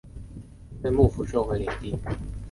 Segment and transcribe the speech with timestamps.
[0.81, 1.95] 被幕府收回领地。